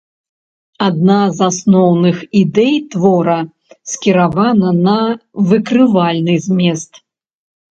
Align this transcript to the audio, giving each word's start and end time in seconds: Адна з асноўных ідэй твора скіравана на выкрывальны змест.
Адна 0.85 1.17
з 1.39 1.43
асноўных 1.49 2.15
ідэй 2.41 2.73
твора 2.95 3.37
скіравана 3.93 4.69
на 4.87 4.97
выкрывальны 5.53 6.35
змест. 6.49 6.91